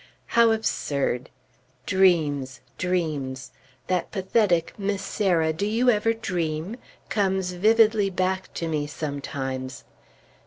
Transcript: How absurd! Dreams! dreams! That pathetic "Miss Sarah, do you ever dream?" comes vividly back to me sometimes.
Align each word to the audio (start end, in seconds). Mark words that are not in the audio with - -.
How 0.33 0.49
absurd! 0.49 1.29
Dreams! 1.85 2.61
dreams! 2.79 3.51
That 3.85 4.09
pathetic 4.09 4.73
"Miss 4.75 5.03
Sarah, 5.03 5.53
do 5.53 5.67
you 5.67 5.91
ever 5.91 6.11
dream?" 6.11 6.77
comes 7.09 7.51
vividly 7.51 8.09
back 8.09 8.51
to 8.55 8.67
me 8.67 8.87
sometimes. 8.87 9.83